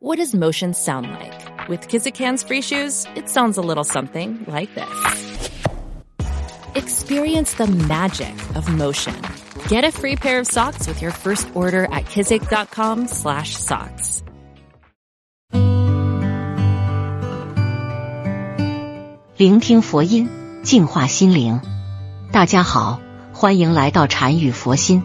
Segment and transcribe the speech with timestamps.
[0.00, 1.68] What does motion sound like?
[1.68, 5.50] With Kizikans free shoes, it sounds a little something like this.
[6.74, 9.14] Experience the magic of motion.
[9.68, 14.22] Get a free pair of socks with your first order at kizik.com/socks.
[19.36, 20.28] 聆听佛音，
[20.62, 21.60] 净化心灵。
[22.32, 23.00] 大家好，
[23.32, 25.02] 欢迎来到禅语佛心。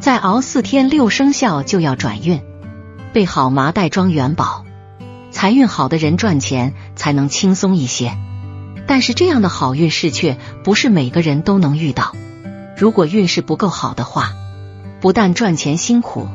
[0.00, 2.42] 再熬四天，六生肖就要转运。
[3.14, 4.64] 备好麻袋装元宝，
[5.30, 8.18] 财运好的人赚钱才能轻松一些。
[8.88, 12.16] 但是这样的好运势却不是每个人都能遇到。
[12.76, 14.32] 如果运势不够好的话，
[15.00, 16.26] 不但赚钱辛苦，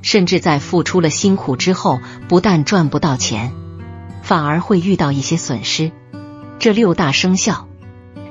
[0.00, 3.52] 甚至在付出了辛苦之后，不但赚不到钱，
[4.22, 5.92] 反而会遇到一些损失。
[6.58, 7.68] 这六大生肖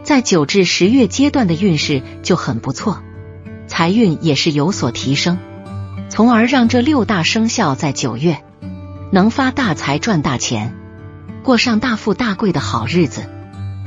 [0.02, 3.04] 在九至十月阶段的运势就很不错，
[3.68, 5.38] 财运也是有所提升。
[6.08, 8.44] 从而让这六大生肖在九月
[9.12, 10.74] 能发大财、赚大钱，
[11.44, 13.30] 过上大富大贵的好日子。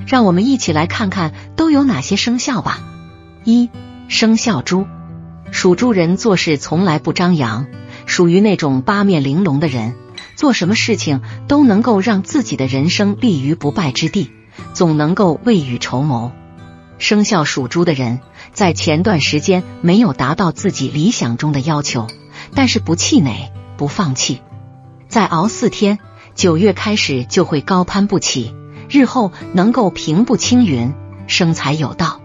[0.07, 2.81] 让我们一起来看看都有哪些生肖吧。
[3.45, 3.71] 一
[4.09, 4.87] 生肖猪，
[5.51, 7.67] 属猪人做事从来不张扬，
[8.07, 9.95] 属于那种八面玲珑的人，
[10.35, 14.31] 做什么事情都能够让自己的人生立于不败之地，
[14.73, 16.33] 总能够未雨绸缪。
[16.99, 18.21] 生肖属猪的人。
[18.59, 22.09] 在前段时间没有达到自己理想中的要求，
[22.57, 24.41] 但是不气馁，不放弃，
[25.07, 26.01] 再熬四天，
[26.35, 28.53] 九月开始就会高攀不起，
[28.91, 30.93] 日后能够平步青云，
[31.29, 32.21] 生财有道。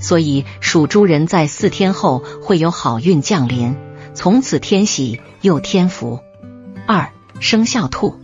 [0.00, 3.76] 所以属猪人在四天后会有好运降临，
[4.14, 6.20] 从此天喜又添福。
[6.86, 8.18] 二生肖兔，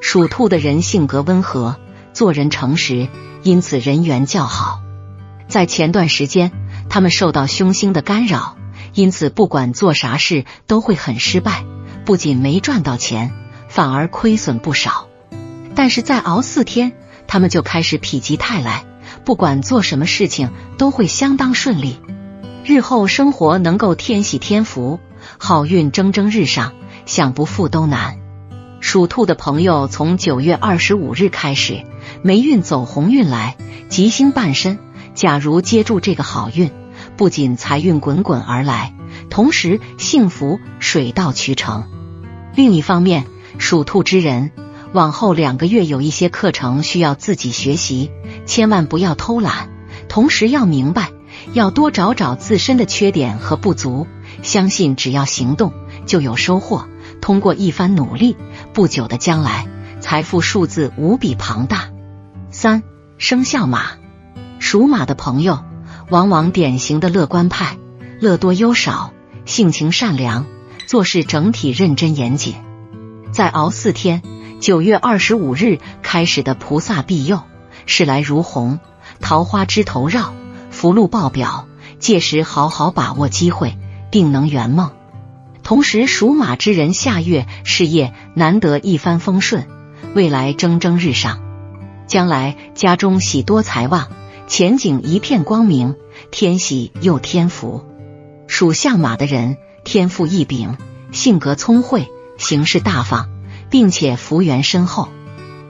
[0.00, 1.76] 属兔的人性格温和，
[2.14, 3.06] 做人诚实，
[3.42, 4.80] 因此人缘较好。
[5.46, 6.52] 在前段时间。
[6.88, 8.56] 他们受到凶星的干扰，
[8.94, 11.64] 因此不管做啥事都会很失败，
[12.04, 13.32] 不仅没赚到钱，
[13.68, 15.08] 反而亏损不少。
[15.74, 16.92] 但是再熬四天，
[17.26, 18.84] 他们就开始否极泰来，
[19.24, 21.98] 不管做什么事情都会相当顺利，
[22.64, 25.00] 日后生活能够天喜天福，
[25.36, 26.72] 好运蒸蒸日上，
[27.04, 28.18] 想不富都难。
[28.80, 31.84] 属兔的朋友从九月二十五日开始，
[32.22, 33.56] 霉运走红运来，
[33.88, 34.78] 吉星伴身。
[35.16, 36.70] 假如接住这个好运，
[37.16, 38.94] 不仅财运滚滚而来，
[39.30, 41.84] 同时幸福水到渠成。
[42.54, 43.24] 另一方面，
[43.56, 44.52] 属兔之人
[44.92, 48.10] 往后两个月有一些课程需要自己学习，
[48.44, 49.70] 千万不要偷懒。
[50.06, 51.10] 同时要明白，
[51.54, 54.06] 要多找找自身的缺点和不足，
[54.42, 55.72] 相信只要行动
[56.04, 56.86] 就有收获。
[57.22, 58.36] 通过一番努力，
[58.74, 59.66] 不久的将来，
[60.00, 61.88] 财富数字无比庞大。
[62.50, 62.82] 三
[63.16, 63.92] 生肖马。
[64.68, 65.60] 属马的朋友，
[66.10, 67.78] 往往典型的乐观派，
[68.18, 69.12] 乐多忧少，
[69.44, 70.44] 性情善良，
[70.88, 72.56] 做事整体认真严谨。
[73.30, 74.22] 再熬四天，
[74.58, 77.42] 九月二十五日开始的菩萨庇佑，
[77.86, 78.80] 事来如虹，
[79.20, 80.34] 桃花枝头绕，
[80.72, 81.68] 福禄爆表。
[82.00, 83.78] 届时好好把握机会，
[84.10, 84.90] 定能圆梦。
[85.62, 89.68] 同时，属马之人下月事业难得一帆风顺，
[90.12, 91.38] 未来蒸蒸日上，
[92.08, 94.08] 将来家中喜多财旺。
[94.46, 95.96] 前景一片光明，
[96.30, 97.84] 天喜又天福。
[98.46, 100.76] 属相马的人天赋异禀，
[101.10, 102.08] 性格聪慧，
[102.38, 103.28] 行事大方，
[103.70, 105.08] 并且福缘深厚。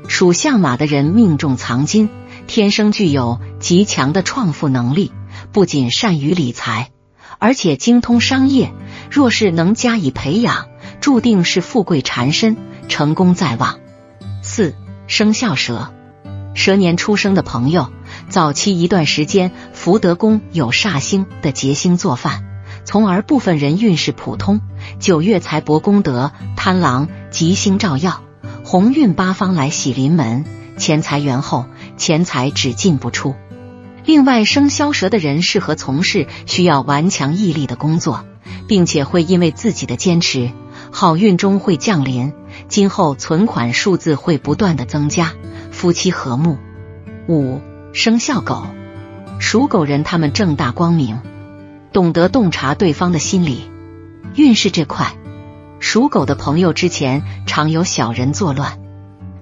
[0.08, 2.10] 属相马的人命中藏金，
[2.46, 5.10] 天生具有极强的创富能力，
[5.52, 6.90] 不仅善于理财，
[7.38, 8.74] 而且精通商业。
[9.10, 10.68] 若是能加以培养，
[11.00, 13.78] 注定是富贵缠身，成功在望。
[14.42, 14.74] 四
[15.06, 15.94] 生肖蛇，
[16.54, 17.90] 蛇年出生的朋友。
[18.28, 22.44] 早期一段时间，福德宫有煞星的劫星做饭，
[22.84, 24.60] 从而部分人运势普通。
[24.98, 28.22] 九月财帛功德，贪狼吉星照耀，
[28.64, 30.44] 鸿运八方来喜临门，
[30.76, 31.66] 钱财源厚，
[31.96, 33.36] 钱财只进不出。
[34.04, 38.24] 另外，生肖蛇的人适合从事需要顽强毅力的工作，
[38.66, 40.50] 并且会因为自己的坚持，
[40.90, 42.32] 好运中会降临。
[42.68, 45.32] 今后存款数字会不断的增加，
[45.70, 46.58] 夫妻和睦。
[47.28, 47.60] 五。
[47.98, 48.66] 生肖狗，
[49.38, 51.18] 属狗人他们正大光明，
[51.94, 53.70] 懂得洞察对方的心理。
[54.34, 55.14] 运势这块，
[55.80, 58.78] 属狗的朋友之前常有小人作乱，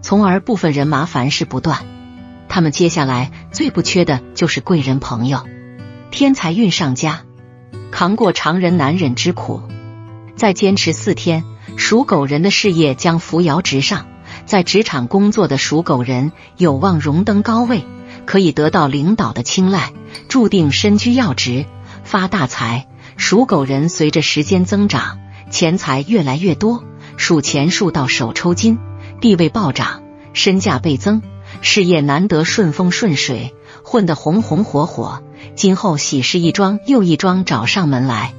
[0.02, 1.80] 从而部分人麻烦事不断。
[2.48, 5.40] 他们接下来最不缺的就是贵人朋友，
[6.12, 7.22] 天才运上加，
[7.90, 9.64] 扛过常人难忍之苦。
[10.36, 11.42] 再坚持四天，
[11.76, 14.06] 属狗人的事业将扶摇直上，
[14.46, 17.84] 在职场工作的属狗人有望荣登高位。
[18.26, 19.92] 可以得到领导的青睐，
[20.28, 21.66] 注定身居要职，
[22.04, 22.86] 发大财。
[23.16, 26.82] 属狗人随着时间增长，钱财越来越多，
[27.16, 28.78] 数钱数到手抽筋，
[29.20, 31.22] 地位暴涨，身价倍增，
[31.60, 33.54] 事业难得顺风顺水，
[33.84, 35.22] 混得红红火火。
[35.54, 38.32] 今后喜事一桩又一桩找上门来。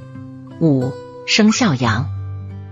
[0.60, 0.92] 五
[1.26, 2.10] 生肖羊，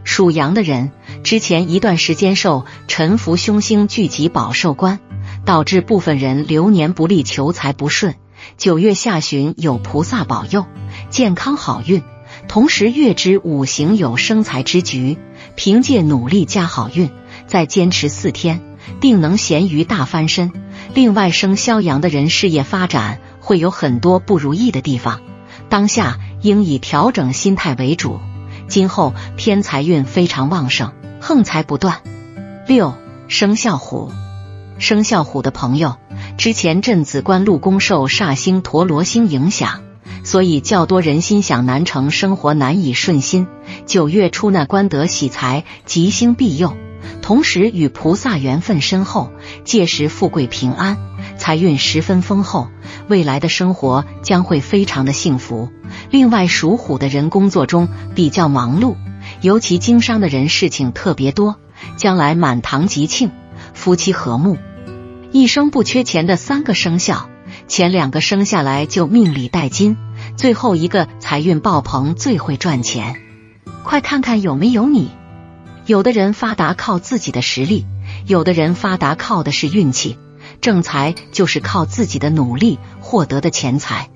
[0.05, 5.00] 属羊的人之前一段时间受沉浮凶星聚集保寿官，
[5.44, 8.14] 导致部分人流年不利，求财不顺。
[8.56, 10.67] 九月下旬有菩萨保佑，
[11.11, 12.02] 健康好运。
[12.49, 15.19] 同时月支五行有生财之局，
[15.56, 17.11] 凭借努力加好运，
[17.46, 18.61] 再坚持四天，
[19.00, 20.52] 定能咸鱼大翻身。
[20.94, 25.20] 另外，生肖羊的人事业发展会有很多不如意的地方，
[25.69, 28.20] 当下应以调整心态为主。
[28.69, 32.02] 今后偏财运非常旺盛，横财不断。
[32.67, 32.94] 六
[33.29, 34.11] 生肖虎，
[34.79, 35.97] 生肖虎的朋友，
[36.37, 39.81] 之前镇子官禄宫受煞星陀罗星影响。
[40.25, 43.47] 所以较多人心想难成，生活难以顺心。
[43.85, 46.75] 九月初那官得喜财，吉星庇佑，
[47.21, 49.31] 同时与菩萨缘分深厚，
[49.65, 50.97] 届时富贵平安，
[51.37, 52.69] 财运十分丰厚，
[53.06, 55.69] 未来的生活将会非常的幸福。
[56.11, 58.97] 另外，属虎的人工作中比较忙碌，
[59.43, 61.56] 尤其经商的人事情特别多，
[61.99, 63.31] 将来满堂吉庆，
[63.75, 64.56] 夫妻和睦，
[65.31, 67.29] 一生不缺钱的三个生肖，
[67.69, 69.97] 前两个生下来就命里带金。
[70.37, 73.17] 最后一个财运爆棚，最会赚钱，
[73.82, 75.11] 快看看有没有你。
[75.87, 77.85] 有的人发达靠自己的实力，
[78.26, 80.17] 有的人发达靠的是运气。
[80.61, 84.09] 正财就是靠自己的努力获得的钱财，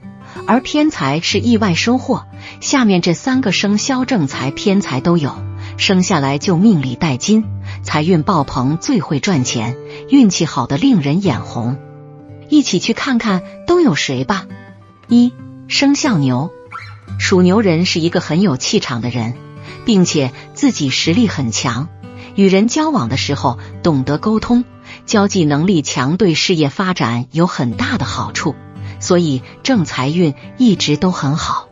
[0.46, 2.24] 而偏财是意外收获。
[2.60, 5.36] 下面这三个生肖正财、偏财都有，
[5.76, 7.44] 生下来就命里带金，
[7.88, 9.74] 财运爆棚，最会赚钱，
[10.10, 11.78] 运气好的令人眼红。
[12.50, 14.46] 一起去看看都有谁吧。
[15.08, 15.32] 一。
[15.68, 16.50] 生肖牛，
[17.18, 19.32] 属牛人是一个很有气场的人，
[19.86, 21.88] 并且自己实力很强，
[22.34, 24.66] 与人交往的时候懂得沟通，
[25.06, 28.54] 交际能力强，对事业发展有很大的好处，
[29.00, 31.70] 所以正财运一直都很好。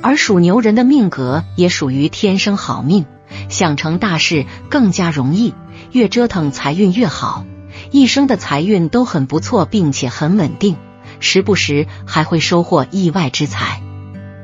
[0.00, 3.06] 而属牛人的命格也属于天生好命，
[3.48, 5.54] 想成大事更加容易，
[5.92, 7.44] 越折腾财运越好，
[7.90, 10.76] 一生的财运都很不错，并且很稳定。
[11.20, 13.82] 时不时还会收获意外之财，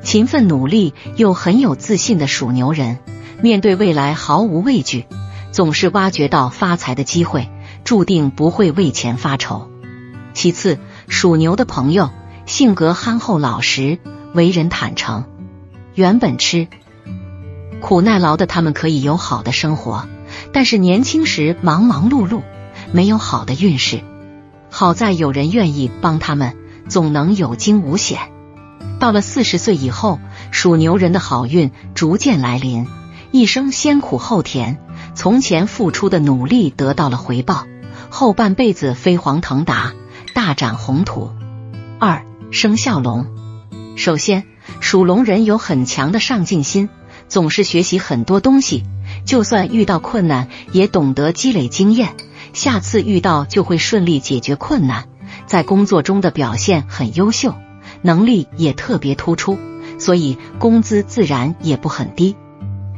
[0.03, 2.99] 勤奋努力又很有自信的属牛人，
[3.43, 5.07] 面对未来毫无畏惧，
[5.51, 7.51] 总是挖掘到发财的机会，
[7.85, 9.69] 注定不会为钱发愁。
[10.33, 10.79] 其次，
[11.09, 12.11] 属牛的朋友
[12.47, 13.99] 性格憨厚老实，
[14.33, 15.25] 为人坦诚。
[15.95, 16.69] 原本吃
[17.81, 20.07] 苦耐劳的他们可以有好的生活，
[20.53, 22.43] 但是年轻时忙忙碌碌，
[22.93, 24.01] 没有好的运势。
[24.71, 26.57] 好在有人愿意帮他们。
[26.89, 28.19] 总能有惊无险。
[28.99, 30.19] 到了四十岁以后，
[30.51, 32.89] 属牛人的好运逐渐来临，
[33.31, 34.81] 一生先苦后甜，
[35.15, 37.67] 从前付出的努力得到了回报，
[38.11, 39.93] 后半辈子飞黄腾达，
[40.35, 41.31] 大展宏图。
[42.01, 43.27] 二生肖龙，
[43.97, 44.43] 首先
[44.81, 46.89] 属龙人有很强的上进心，
[47.31, 48.83] 总是学习很多东西，
[49.25, 52.17] 就算遇到困难也懂得积累经验，
[52.53, 55.07] 下次遇到就会顺利解决困难。
[55.47, 57.55] 在工作中的表现很优秀，
[58.03, 59.59] 能力也特别突出，
[60.01, 62.35] 所以工资自然也不很低。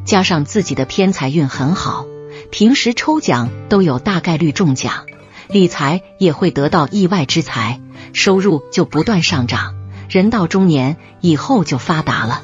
[0.06, 2.06] 加上自己的偏财运很好，
[2.50, 5.04] 平时抽奖都有大概率中奖，
[5.48, 7.80] 理财也会得到意外之财，
[8.14, 9.74] 收入就不断上涨。
[10.08, 12.42] 人到中年以后就发达了。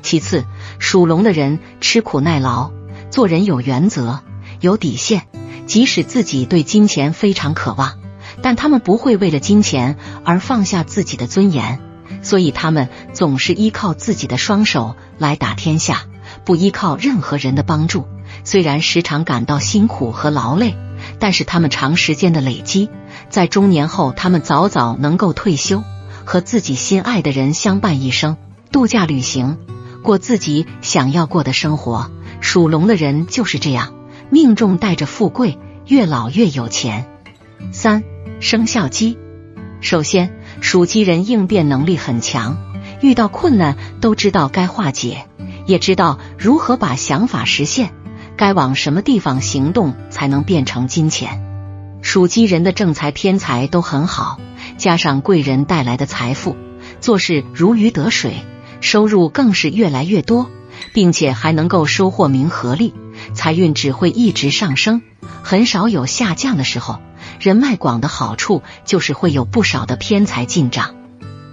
[0.00, 0.44] 其次，
[0.78, 2.70] 属龙的人吃苦耐劳，
[3.10, 4.20] 做人有原则、
[4.60, 5.26] 有底线，
[5.66, 7.98] 即使自己对金钱非常渴望。
[8.40, 11.80] 但他们不会为了金钱而放下自己的尊严，
[12.22, 16.02] 所以他们总是依靠自己的双手来打天下，
[16.44, 18.06] 不依靠任何人的帮助。
[18.44, 20.76] 虽然时常感到辛苦和劳累，
[21.18, 22.90] 但是他们长时间的累积，
[23.28, 25.82] 在中年后，他们早早能够退休，
[26.24, 28.36] 和自己心爱的人相伴一生，
[28.70, 29.58] 度假旅行，
[30.02, 32.10] 过自己想要过的生活。
[32.40, 33.94] 属龙的人就是这样，
[34.30, 37.06] 命中带着富贵，越老越有钱。
[37.72, 38.02] 三。
[38.40, 39.18] 生肖鸡，
[39.80, 42.56] 首先属鸡人应变能力很强，
[43.00, 45.26] 遇到困难都知道该化解，
[45.66, 47.92] 也知道如何把想法实现，
[48.36, 51.42] 该往什么地方行动才能变成金钱。
[52.00, 54.38] 属鸡人的正财偏财都很好，
[54.76, 56.56] 加上贵人带来的财富，
[57.00, 58.34] 做事如鱼得水，
[58.88, 60.50] 收入更是越来越多，
[60.94, 62.94] 并且还能够收获名和利，
[63.34, 65.02] 财运只会一直上升，
[65.42, 66.98] 很少有下降的时候。
[67.38, 70.94] 人脉广的好处就是会有不少的偏财进账。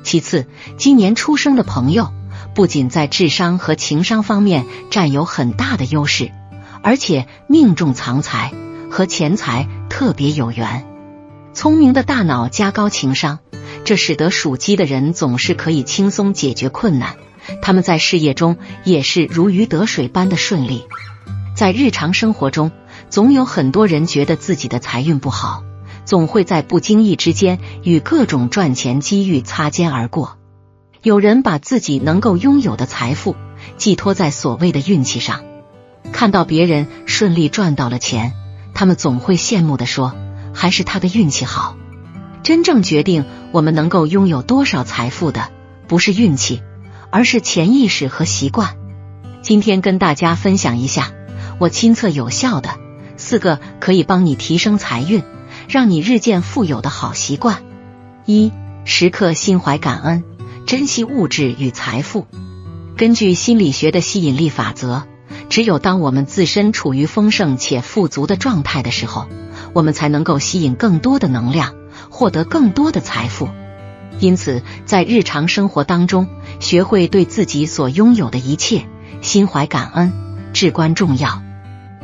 [0.01, 2.13] 其次，今年出生的朋友
[2.56, 6.32] 不仅在智商和情商方面占有很大的优势，
[6.82, 8.54] 而且命中藏财，
[8.89, 10.88] 和钱财特别有缘。
[11.54, 13.39] 聪明的大脑加高情商，
[13.86, 17.15] 这使得属鸡的人总是可以轻松解决困难。
[17.62, 20.86] 他们在事业中也是如鱼得水般的顺利。
[21.56, 22.72] 在日常生活中，
[23.10, 25.63] 总有很多人觉得自己的财运不好，
[26.04, 30.38] 总会在不经意之间与各种赚钱机遇擦肩而过。
[31.04, 33.36] 有人把自己能够拥有的财富
[33.77, 35.46] 寄托在所谓的运气上，
[36.12, 38.34] 看到别人顺利赚到了钱，
[38.74, 40.13] 他们总会羡慕的说。
[40.58, 41.75] 还是他的运气好。
[42.46, 45.50] 真正决定我们能够拥有多少财富的，
[45.88, 46.62] 不是运气，
[47.10, 48.78] 而是潜意识和习惯。
[49.42, 51.12] 今天跟大家分享一下
[51.58, 52.70] 我亲测有效的
[53.18, 55.24] 四个可以帮你提升财运、
[55.68, 57.64] 让你日渐富有的好习惯。
[58.28, 58.52] 一、
[58.84, 60.24] 时刻心怀感恩，
[60.68, 62.28] 珍惜物质与财富。
[62.96, 65.02] 根据心理学的吸引力法则，
[65.50, 69.25] 只有当我们自身处于丰盛且富足的状态的时候。
[69.74, 71.74] 我们才能够吸引更多的能量，
[72.10, 73.50] 获得更多的财富。
[74.20, 76.28] 因此，在日常生活当中，
[76.60, 78.86] 学会对自己所拥有的一切
[79.22, 80.14] 心怀感恩，
[80.54, 81.42] 至关重要。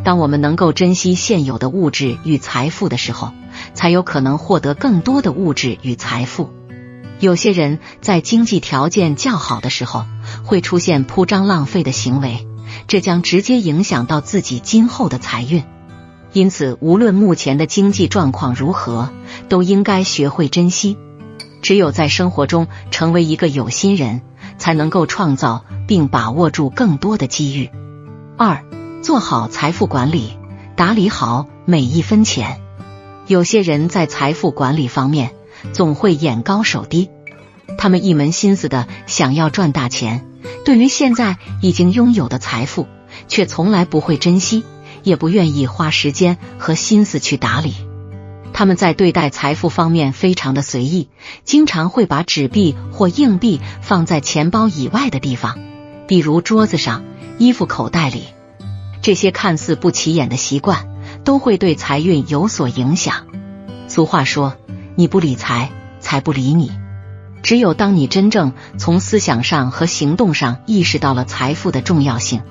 [0.03, 3.31] 当我们能够珍惜现有的物质与财富的时候，
[3.74, 6.50] 才有可能获得更多的物质与财富。
[7.20, 10.05] 有些人在经济条件较好的时候，
[10.43, 12.48] 会出现铺张浪费的行为，
[12.88, 15.63] 这将直接影响到自己今后的财运。
[16.34, 19.12] 因此，无论目前的经济状况如何，
[19.51, 20.98] 都应该学会珍惜。
[21.62, 24.22] 只有在生活中成为一个有心人，
[24.58, 27.70] 才能够创造并把握住更多的机遇。
[28.38, 28.63] 二，
[29.03, 30.38] 做好财富管理，
[30.77, 32.62] 打理好每一分钱。
[33.27, 35.31] 有些人在财富管理方面
[35.74, 37.10] 总会眼高手低，
[37.77, 40.25] 他们一门心思的想要赚大钱，
[40.63, 42.88] 对于现在已经拥有的财富，
[43.27, 44.63] 却从来不会珍惜。
[45.03, 47.74] 也不愿意花时间和心思去打理，
[48.53, 51.07] 他们在对待财富方面非常的随意，
[51.43, 55.57] 经常会把纸币或硬币放在钱包以外的地方，
[56.07, 57.03] 比如桌子上、
[57.38, 58.25] 衣服口袋里。
[59.01, 60.88] 这些看似不起眼的习惯，
[61.24, 63.25] 都会对财运有所影响。
[63.88, 64.55] 俗话说
[64.95, 66.71] ：“你不理财，财不理你。”
[67.41, 72.43] 只有当你真正从思想上和行动上意识到了财富的重要性，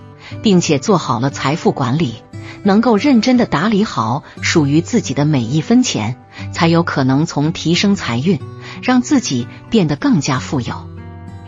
[0.43, 2.17] 并且做好了财富管理。
[2.63, 6.17] 能够认真的打理好属于自己的每一分钱，
[6.53, 8.39] 才有可能从提升财运，
[8.83, 10.75] 让自己变得更加富有。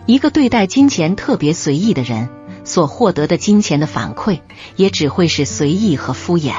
[0.06, 2.28] 一个对待金钱特别随意的人，
[2.64, 4.40] 所获得的金钱的反馈
[4.76, 6.54] 也只会是随意和敷衍。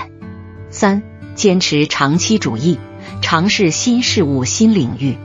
[0.69, 1.01] 三、
[1.35, 2.79] 坚持长期主义，
[3.21, 5.17] 尝试新事物、新领域。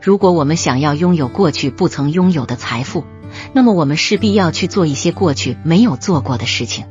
[0.00, 3.04] 如果我们想要拥有过去不曾拥有的财富，
[3.52, 6.86] 那么我们势必要去做一些过去没有做过的事情。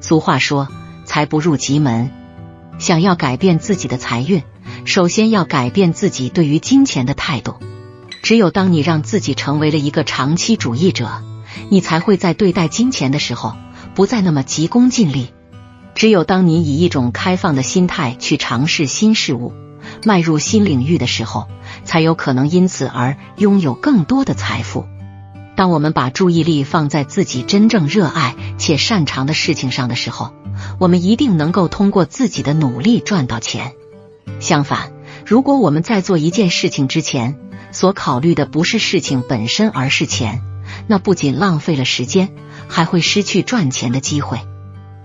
[0.00, 0.68] 俗话说。
[1.08, 2.10] 财不入急门，
[2.78, 4.42] 想要改变自己的财运，
[4.84, 7.54] 首先要改变自己对于金钱的态度。
[8.22, 11.22] 只有当你让自己成为了一个长期主义者，
[11.70, 13.56] 你才会在对待金钱的时候
[13.94, 15.30] 不再那么急功近利。
[15.94, 19.54] 只有当你以一种开放的心态去尝试新事物、
[20.04, 21.48] 迈入新领域的时候，
[21.84, 24.84] 才有可能因此而拥有更多的财富。
[25.56, 30.34] 当我们把注意力放在自己真正热爱且擅长的事情上的时候，
[30.78, 33.72] 我们一定能够通过自己的努力赚到钱。
[34.40, 34.92] 相反，
[35.24, 37.38] 如果我们在做一件事情之前
[37.72, 40.42] 所考虑的不是事情本身，而是钱，
[40.86, 42.30] 那不仅浪费了时间，
[42.68, 44.40] 还会失去赚钱的机会。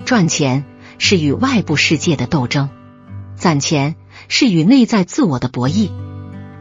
[0.05, 0.65] 赚钱
[0.97, 2.69] 是与外部世界的斗争，
[3.35, 3.95] 攒钱
[4.27, 5.89] 是与内在自我的博弈。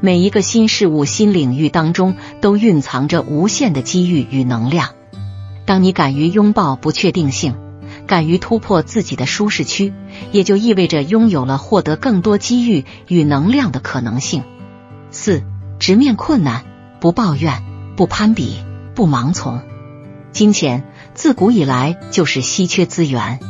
[0.00, 4.94] 每一个新事物、新领域当中，都蕴藏着无限的机遇与能量。
[5.72, 7.54] 当你敢于拥抱不确定性，
[8.06, 9.94] 敢于突破自己的舒适区，
[10.30, 14.42] 也就意味着拥有了获得更多机遇与能量的可能性。
[15.10, 15.42] 四、
[15.78, 16.66] 直面困难，
[17.00, 17.62] 不抱怨，
[17.96, 18.58] 不攀比，
[18.94, 19.62] 不盲从。
[20.30, 23.40] 金钱自古以来就是稀缺资源。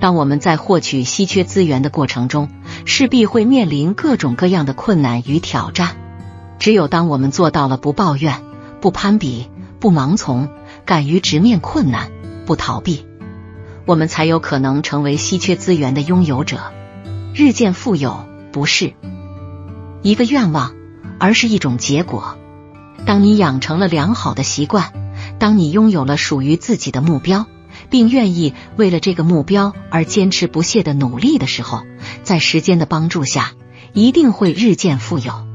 [0.00, 2.48] 当我们在获取稀缺资源的过程中，
[2.86, 5.94] 势必会面临各种各样的困难与挑战。
[6.58, 8.42] 只有当我们做到了不抱怨、
[8.80, 10.48] 不攀比、不盲从，
[10.90, 12.10] 敢于直面困难、
[12.46, 13.06] 不逃避，
[13.86, 16.72] 我们才有可能成为稀缺资源的拥有者，
[17.32, 18.26] 日渐富有。
[18.50, 18.94] 不是
[20.02, 20.74] 一个愿望，
[21.20, 22.36] 而是一种结果。
[23.06, 24.92] 当你养成了良好的习惯，
[25.38, 27.46] 当你拥有了属于自己的目标。
[27.88, 31.82] 并愿意为了这个目标而坚持不懈的努力的时候，
[32.24, 33.52] 在时间的帮助下，
[33.92, 35.46] 一定会日渐富有。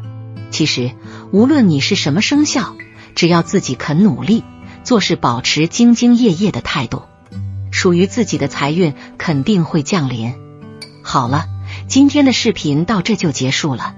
[0.49, 0.91] 其实，
[1.31, 2.73] 无论你是什么生肖，
[3.15, 4.45] 只要自己肯努力，
[4.85, 7.01] 做事保持兢兢业业的态度，
[7.71, 10.35] 属于自己的财运肯定会降临。
[11.01, 11.47] 好了，
[11.87, 13.95] 今天的视频到这就结束了。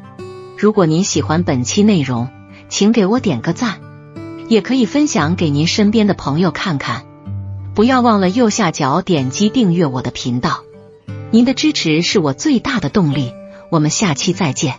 [0.57, 2.29] 如果您喜欢本期内容，
[2.69, 3.79] 请给我点个赞，
[4.47, 7.03] 也可以分享给您身边的朋友看看。
[7.75, 10.63] 不要忘了右下角点击订阅我的频道，
[11.31, 13.33] 您的支持是我最大的动力。
[13.69, 14.75] 我们下期再见。